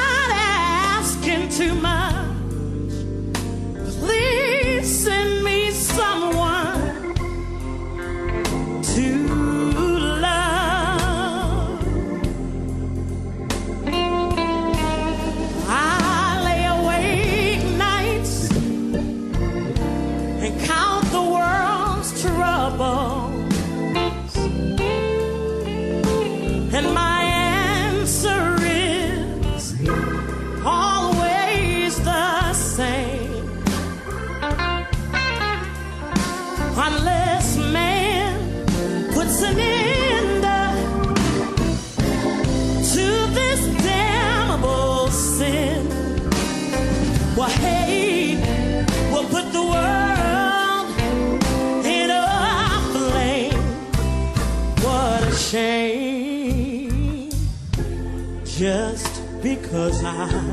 Because 59.72 60.04
I'm 60.04 60.52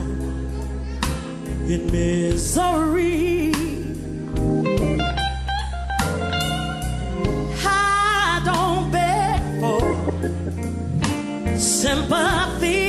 in 1.69 1.91
misery. 1.91 3.53
I 7.67 8.41
don't 8.45 8.93
beg 8.93 9.41
for 9.61 9.81
sympathy. 11.59 12.88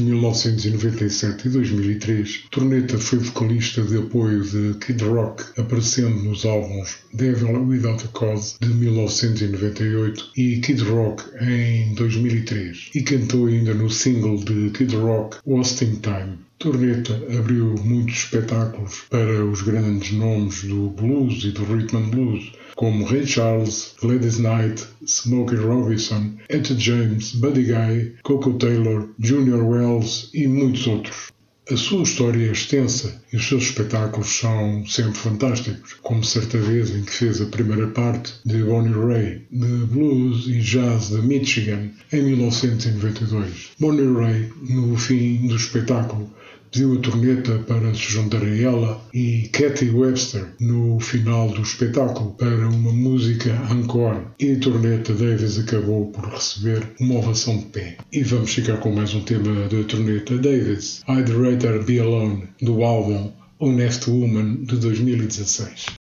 Entre 0.00 0.14
1997 0.14 1.46
e 1.46 1.50
2003, 1.50 2.44
Torneta 2.50 2.96
foi 2.96 3.18
vocalista 3.18 3.82
de 3.82 3.98
apoio 3.98 4.42
de 4.42 4.78
Kid 4.78 5.04
Rock, 5.04 5.44
aparecendo 5.60 6.22
nos 6.22 6.46
álbuns 6.46 7.00
Devil 7.12 7.66
Without 7.66 8.06
a 8.06 8.08
Cause 8.18 8.54
de 8.62 8.68
1998 8.68 10.30
e 10.38 10.58
Kid 10.60 10.82
Rock 10.84 11.24
em 11.44 11.92
2003, 11.96 12.92
e 12.94 13.02
cantou 13.02 13.46
ainda 13.46 13.74
no 13.74 13.90
single 13.90 14.42
de 14.42 14.70
Kid 14.70 14.96
Rock 14.96 15.36
Wasting 15.44 15.96
Time. 15.96 16.38
Torneta 16.58 17.14
abriu 17.38 17.74
muitos 17.84 18.24
espetáculos 18.24 19.04
para 19.10 19.44
os 19.44 19.60
grandes 19.60 20.12
nomes 20.12 20.62
do 20.62 20.90
blues 20.90 21.44
e 21.44 21.52
do 21.52 21.64
rhythm 21.64 21.96
and 21.96 22.08
blues, 22.10 22.52
como 22.76 23.04
Ray 23.04 23.26
Charles, 23.26 23.94
Gladys 24.00 24.38
Knight, 24.38 24.84
Smokey 25.06 25.56
Robinson, 25.56 26.36
Etta 26.48 26.74
James, 26.78 27.32
Buddy 27.32 27.64
Guy, 27.64 28.14
Coco 28.22 28.54
Taylor, 28.54 29.08
Junior 29.18 29.62
Wells 29.62 30.30
e 30.34 30.46
muitos 30.46 30.86
outros. 30.86 31.30
A 31.70 31.76
sua 31.76 32.02
história 32.02 32.48
é 32.48 32.50
extensa 32.50 33.22
e 33.32 33.36
os 33.36 33.46
seus 33.46 33.62
espetáculos 33.62 34.28
são 34.40 34.84
sempre 34.86 35.14
fantásticos, 35.14 35.94
como 36.02 36.24
certa 36.24 36.58
vez 36.58 36.90
em 36.90 37.04
que 37.04 37.12
fez 37.12 37.40
a 37.40 37.46
primeira 37.46 37.86
parte 37.86 38.32
de 38.44 38.64
Bonnie 38.64 38.92
Ray, 38.92 39.46
de 39.52 39.86
blues 39.86 40.48
e 40.48 40.58
jazz 40.58 41.10
de 41.10 41.22
Michigan, 41.22 41.90
em 42.12 42.22
1992. 42.22 43.70
Bonnie 43.78 44.12
Ray, 44.12 44.52
no 44.68 44.96
fim 44.96 45.46
do 45.46 45.54
espetáculo, 45.54 46.28
pediu 46.70 46.94
a 46.94 47.00
torneta 47.00 47.58
para 47.66 47.92
se 47.94 48.00
juntar 48.00 48.42
a 48.42 48.56
ela 48.56 49.00
e 49.12 49.48
Cathy 49.52 49.90
Webster 49.90 50.54
no 50.60 51.00
final 51.00 51.48
do 51.50 51.62
espetáculo 51.62 52.30
para 52.34 52.68
uma 52.68 52.92
música 52.92 53.50
encore 53.70 54.20
e 54.38 54.56
torneta 54.56 55.12
Davis 55.12 55.58
acabou 55.58 56.06
por 56.06 56.26
receber 56.26 56.82
uma 57.00 57.16
ovação 57.16 57.58
de 57.58 57.66
pé. 57.66 57.96
E 58.12 58.22
vamos 58.22 58.54
ficar 58.54 58.76
com 58.78 58.92
mais 58.92 59.12
um 59.14 59.22
tema 59.22 59.68
da 59.68 59.84
torneta 59.84 60.36
Davis, 60.36 61.02
I'd 61.08 61.32
Rather 61.32 61.82
Be 61.84 61.98
Alone, 61.98 62.44
do 62.62 62.84
álbum 62.84 63.32
Honest 63.58 64.08
Woman 64.08 64.64
de 64.64 64.76
2016. 64.76 65.99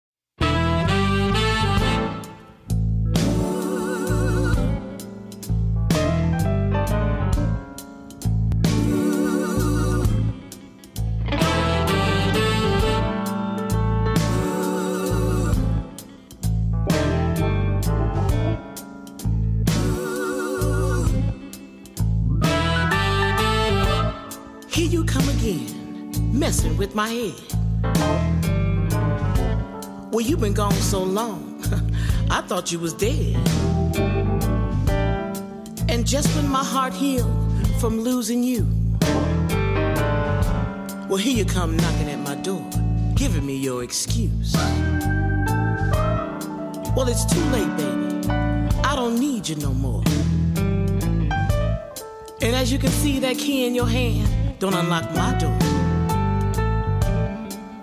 You've 30.40 30.46
been 30.46 30.54
gone 30.54 30.72
so 30.72 31.04
long, 31.04 31.62
I 32.32 32.40
thought 32.40 32.72
you 32.72 32.80
was 32.80 32.94
dead. 32.94 33.36
And 35.90 36.08
just 36.08 36.34
when 36.34 36.48
my 36.48 36.64
heart 36.64 36.94
healed 36.94 37.30
from 37.82 38.00
losing 38.00 38.42
you, 38.42 38.66
well, 41.10 41.18
here 41.18 41.36
you 41.36 41.44
come 41.44 41.76
knocking 41.76 42.08
at 42.10 42.20
my 42.20 42.36
door, 42.36 42.66
giving 43.16 43.46
me 43.46 43.58
your 43.58 43.84
excuse. 43.84 44.54
Well, 46.96 47.10
it's 47.10 47.26
too 47.26 47.44
late, 47.52 47.76
baby. 47.76 48.30
I 48.86 48.96
don't 48.96 49.20
need 49.20 49.50
you 49.50 49.58
no 49.58 49.74
more. 49.74 50.04
And 52.42 52.56
as 52.56 52.72
you 52.72 52.80
can 52.80 52.92
see, 52.92 53.20
that 53.20 53.38
key 53.38 53.68
in 53.68 53.76
your 53.76 53.88
hand 53.88 54.58
don't 54.58 54.74
unlock 54.74 55.14
my 55.14 55.38
door. 55.38 55.59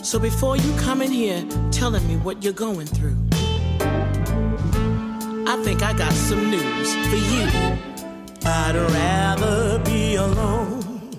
So 0.06 0.20
before 0.20 0.56
you 0.56 0.72
come 0.76 1.02
in 1.02 1.10
here 1.10 1.44
telling 1.72 2.06
me 2.06 2.16
what 2.18 2.44
you're 2.44 2.52
going 2.52 2.86
through, 2.86 3.16
I 5.48 5.60
think 5.64 5.82
I 5.82 5.92
got 5.98 6.12
some 6.12 6.48
news 6.48 6.94
for 7.08 7.16
you. 7.16 7.48
I'd 8.44 8.76
rather 8.76 9.80
be 9.80 10.14
alone 10.14 11.10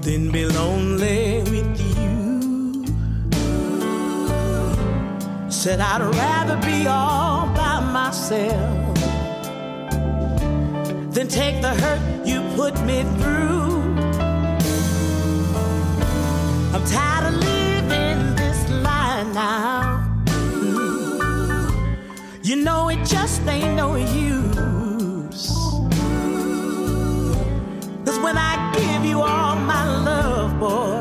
than 0.00 0.32
be 0.32 0.44
lonely 0.44 1.44
with 1.44 1.80
you. 1.96 2.84
Said 5.50 5.78
I'd 5.78 6.02
rather 6.02 6.56
be 6.66 6.88
all 6.88 7.46
by 7.54 7.78
myself 7.78 8.96
than 11.14 11.28
take 11.28 11.62
the 11.62 11.76
hurt 11.76 12.26
you 12.26 12.40
put 12.56 12.74
me 12.86 13.04
through. 13.20 13.81
I'm 16.74 16.82
tired 16.86 17.34
of 17.34 17.38
living 17.38 18.34
this 18.34 18.70
lie 18.70 19.24
now. 19.34 20.24
Mm. 20.24 21.98
You 22.42 22.56
know 22.56 22.88
it 22.88 23.04
just 23.04 23.46
ain't 23.46 23.76
no 23.76 23.96
use. 23.96 25.48
Cause 28.06 28.18
when 28.20 28.38
I 28.38 28.72
give 28.74 29.04
you 29.04 29.20
all 29.20 29.56
my 29.56 29.84
love, 30.08 30.58
boy, 30.58 30.91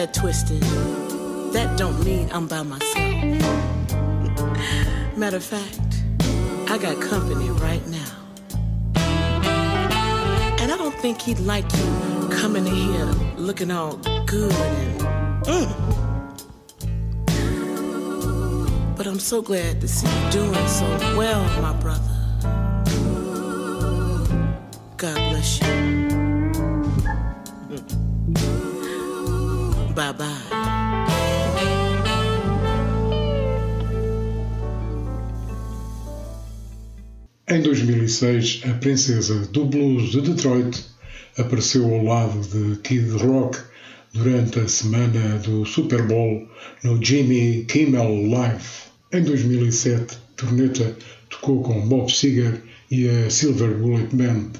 that 0.00 0.14
twisted. 0.14 0.62
That 1.52 1.76
don't 1.76 2.02
mean 2.02 2.30
I'm 2.32 2.46
by 2.46 2.62
myself. 2.62 2.96
Matter 5.14 5.36
of 5.36 5.44
fact, 5.44 6.02
I 6.70 6.78
got 6.78 7.02
company 7.02 7.50
right 7.50 7.86
now. 7.88 8.12
And 10.58 10.72
I 10.72 10.76
don't 10.78 10.94
think 11.02 11.20
he'd 11.20 11.40
like 11.40 11.70
you 11.76 12.28
coming 12.30 12.66
in 12.66 12.74
here 12.74 13.04
looking 13.36 13.70
all 13.70 13.96
good 14.24 14.52
and 14.54 15.00
mm. 15.44 15.68
But 18.96 19.06
I'm 19.06 19.20
so 19.20 19.42
glad 19.42 19.82
to 19.82 19.88
see 19.88 20.08
you 20.08 20.30
doing 20.30 20.68
so 20.68 20.86
well, 21.18 21.42
my 21.60 21.74
brother. 21.74 22.16
God 24.96 25.16
bless 25.30 25.60
you. 25.60 26.19
Bye. 29.94 30.70
Em 37.48 37.62
2006, 37.62 38.62
a 38.64 38.74
princesa 38.74 39.46
do 39.46 39.64
blues 39.64 40.12
de 40.12 40.20
Detroit 40.20 40.84
apareceu 41.36 41.84
ao 41.92 42.04
lado 42.04 42.40
de 42.40 42.80
Kid 42.82 43.10
Rock 43.24 43.58
durante 44.12 44.60
a 44.60 44.68
semana 44.68 45.38
do 45.38 45.64
Super 45.64 46.06
Bowl 46.06 46.46
no 46.84 47.04
Jimmy 47.04 47.64
Kimmel 47.64 48.28
Live. 48.28 48.64
Em 49.12 49.24
2007, 49.24 50.16
Torneta 50.36 50.96
tocou 51.28 51.62
com 51.62 51.88
Bob 51.88 52.08
Seger 52.10 52.62
e 52.90 53.08
a 53.08 53.28
Silver 53.28 53.76
Bullet 53.76 54.14
Band, 54.14 54.50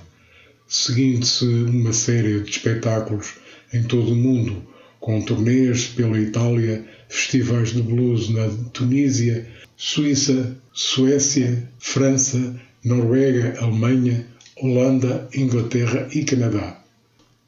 seguindo-se 0.67 1.45
uma 1.45 1.93
série 1.93 2.41
de 2.41 2.51
espetáculos 2.51 3.35
em 3.73 3.85
todo 3.85 4.13
o 4.13 4.17
mundo, 4.17 4.65
com 5.01 5.21
turnês 5.23 5.87
pela 5.89 6.21
Itália, 6.21 6.85
festivais 7.09 7.73
de 7.73 7.83
blues 7.83 8.29
na 8.29 8.49
Tunísia, 8.73 9.47
Suíça, 9.77 10.57
Suécia, 10.73 11.67
França, 11.79 12.55
Noruega, 12.85 13.59
Alemanha, 13.61 14.27
Holanda, 14.57 15.29
Inglaterra 15.35 16.07
e 16.13 16.23
Canadá. 16.23 16.83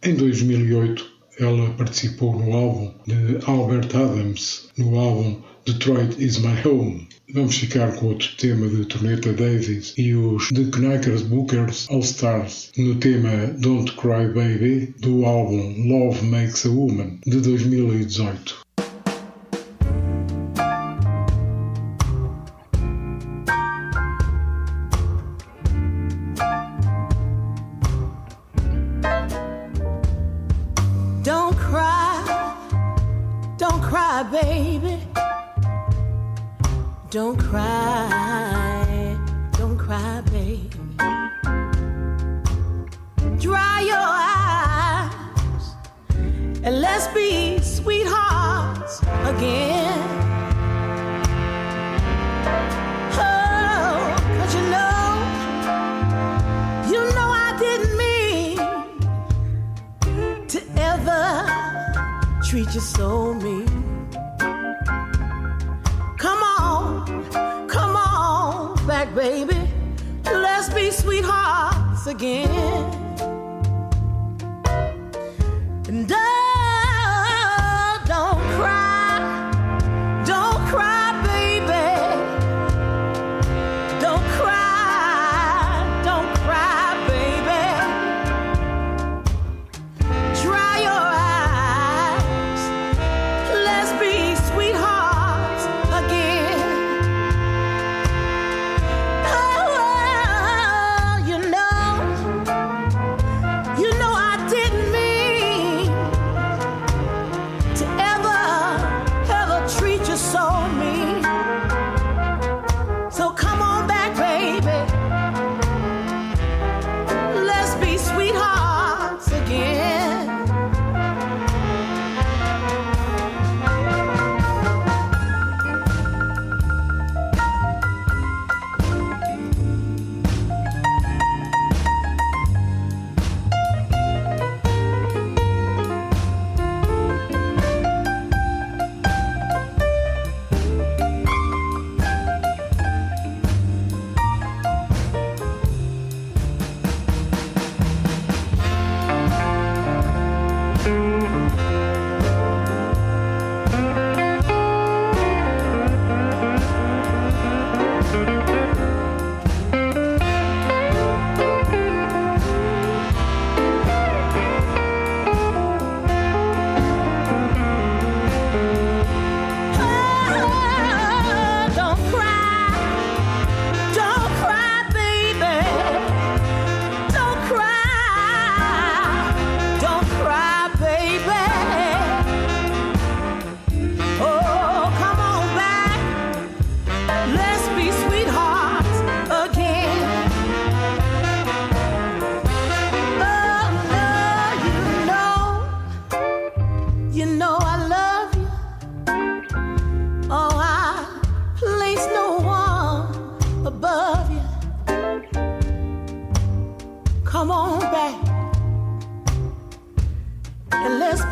Em 0.02 0.14
2008, 0.14 1.12
ela 1.38 1.70
participou 1.74 2.36
no 2.38 2.52
álbum 2.52 2.92
de 3.06 3.38
Albert 3.46 3.94
Adams, 3.94 4.68
no 4.76 4.98
álbum 4.98 5.40
Detroit 5.64 6.16
is 6.18 6.38
My 6.38 6.56
Home. 6.66 7.06
Vamos 7.32 7.56
ficar 7.56 7.94
com 7.96 8.06
outro 8.06 8.28
tema 8.36 8.68
de 8.68 8.84
Torneta 8.84 9.32
Davis 9.32 9.94
e 9.96 10.14
os 10.14 10.48
The 10.48 10.64
Knickers 10.64 11.22
Bookers 11.22 11.86
All 11.88 12.00
Stars 12.00 12.70
no 12.76 12.96
tema 12.96 13.46
Don't 13.58 13.92
Cry 13.92 14.28
Baby 14.34 14.94
do 14.98 15.24
álbum 15.24 15.74
Love 15.88 16.24
Makes 16.26 16.66
a 16.66 16.70
Woman 16.70 17.18
de 17.26 17.40
2018. 17.40 18.61
Baby. 69.14 69.56
Let's 70.24 70.72
be 70.72 70.90
sweethearts 70.90 72.06
again. 72.06 72.71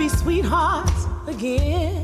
Be 0.01 0.09
sweethearts 0.09 1.07
again. 1.27 2.00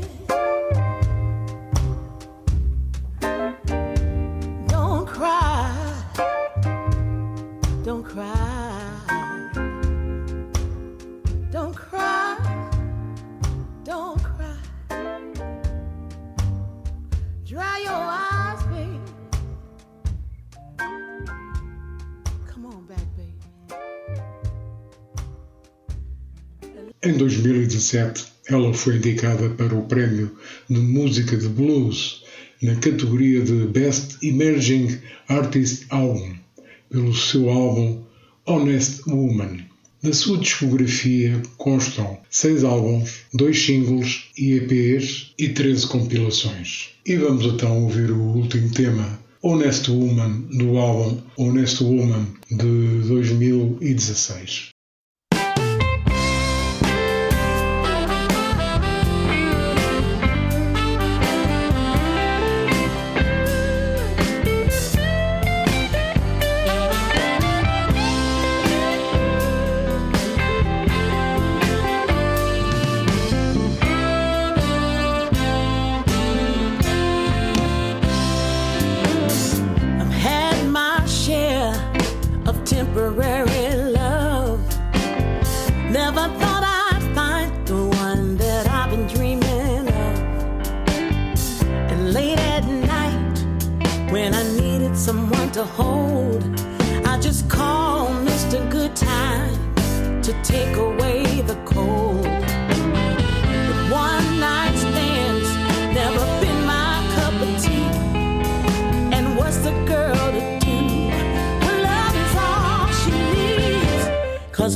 2017, 27.87 28.25
ela 28.49 28.73
foi 28.73 28.97
indicada 28.97 29.49
para 29.49 29.73
o 29.73 29.83
Prémio 29.83 30.31
de 30.69 30.79
Música 30.79 31.37
de 31.37 31.47
Blues 31.47 32.23
na 32.61 32.75
categoria 32.75 33.41
de 33.41 33.65
Best 33.67 34.17
Emerging 34.21 34.99
Artist 35.27 35.85
Album 35.89 36.35
pelo 36.89 37.15
seu 37.15 37.49
álbum 37.49 38.01
Honest 38.45 39.01
Woman. 39.07 39.59
Da 40.03 40.13
sua 40.13 40.37
discografia 40.37 41.41
constam 41.57 42.19
seis 42.29 42.63
álbuns, 42.63 43.21
dois 43.33 43.59
singles 43.59 44.25
e 44.37 44.53
EPs 44.53 45.33
e 45.37 45.49
13 45.49 45.87
compilações. 45.87 46.89
E 47.05 47.15
vamos 47.15 47.45
então 47.45 47.83
ouvir 47.83 48.11
o 48.11 48.19
último 48.19 48.69
tema, 48.71 49.19
Honest 49.41 49.89
Woman, 49.89 50.45
do 50.51 50.77
álbum 50.77 51.21
Honest 51.37 51.83
Woman 51.83 52.27
de 52.49 53.07
2016. 53.07 54.76
Take 100.47 100.77
away 100.77 101.23
the 101.41 101.55
cold. 101.65 102.25
One 103.91 104.39
night 104.39 104.75
stands 104.77 105.49
never 105.93 106.23
been 106.41 106.61
my 106.65 106.93
cup 107.15 107.33
of 107.45 107.51
tea. 107.61 107.89
And 109.15 109.35
what's 109.37 109.57
the 109.57 109.73
girl 109.85 110.15
to 110.37 110.59
do 110.65 110.79
love 111.89 112.15
is 112.23 112.35
all 112.47 112.87
she 113.01 113.19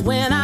when 0.04 0.34
I 0.34 0.41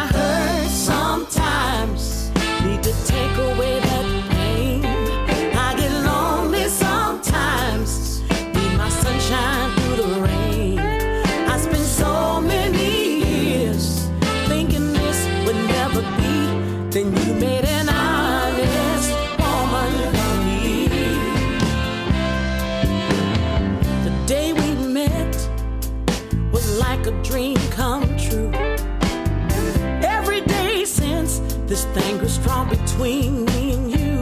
this 31.78 32.02
thing 32.02 32.18
grew 32.18 32.28
strong 32.28 32.68
between 32.68 33.44
me 33.44 33.72
and 33.74 33.90
you. 33.90 34.18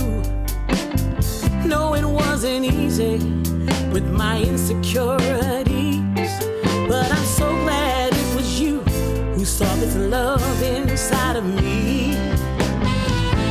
No, 1.67 1.95
it 1.95 2.05
wasn't 2.05 2.67
easy 2.67 3.17
with 3.95 4.07
my 4.11 4.43
insecurities, 4.43 6.33
but 6.87 7.11
I'm 7.11 7.25
so 7.25 7.49
glad 7.65 8.13
it 8.13 8.37
was 8.37 8.61
you 8.61 8.81
who 9.37 9.45
saw 9.47 9.75
this 9.77 9.97
love 9.97 10.63
inside 10.63 11.37
of 11.37 11.45
me. 11.45 12.13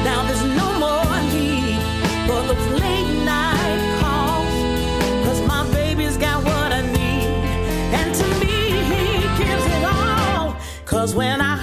Now 0.04 0.24
there's 0.28 0.46
no 0.62 0.70
more 0.86 1.18
need 1.34 1.80
for 2.28 2.42
those 2.50 2.68
late 2.82 3.26
night 3.26 3.82
calls. 4.02 4.56
Cause 5.26 5.42
my 5.48 5.64
baby's 5.74 6.18
got 6.18 6.44
what 6.44 6.72
I 6.72 6.82
need. 6.82 7.28
And 8.00 8.14
to 8.14 8.28
me, 8.42 8.56
he 8.92 9.44
gives 9.44 9.66
it 9.66 9.84
all. 9.84 10.56
Cause 10.86 11.16
when 11.16 11.42
I 11.42 11.55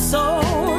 so 0.00 0.69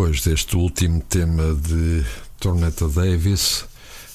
depois 0.00 0.22
deste 0.22 0.56
último 0.56 1.02
tema 1.02 1.54
de 1.54 2.02
Tornetta 2.38 2.88
Davis, 2.88 3.66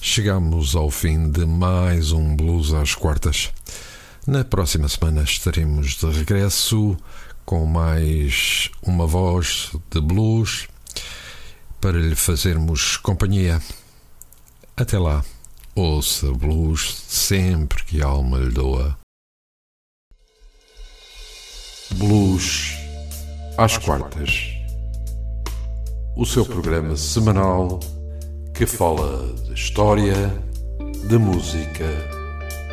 chegamos 0.01 0.75
ao 0.75 0.89
fim 0.89 1.29
de 1.29 1.45
mais 1.45 2.11
um 2.11 2.35
Blues 2.35 2.73
às 2.73 2.95
Quartas. 2.95 3.51
Na 4.25 4.43
próxima 4.43 4.89
semana 4.89 5.21
estaremos 5.21 5.91
de 5.91 6.07
regresso 6.07 6.97
com 7.45 7.67
mais 7.67 8.71
uma 8.81 9.05
voz 9.05 9.73
de 9.91 10.01
blues 10.01 10.67
para 11.79 11.99
lhe 11.99 12.15
fazermos 12.15 12.97
companhia. 12.97 13.61
Até 14.75 14.97
lá, 14.97 15.23
ouça 15.75 16.31
blues 16.31 17.03
sempre 17.07 17.83
que 17.83 18.01
a 18.01 18.07
alma 18.07 18.39
lhe 18.39 18.49
doa. 18.49 18.97
Blues 21.91 22.73
às 23.55 23.77
quartas. 23.77 24.55
O 26.17 26.25
seu 26.25 26.45
programa 26.45 26.95
semanal 26.95 27.77
que 28.53 28.65
fala 28.65 29.33
de 29.43 29.53
história, 29.53 30.15
de 31.09 31.17
música, 31.17 31.85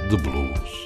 de 0.09 0.17
blues. 0.17 0.82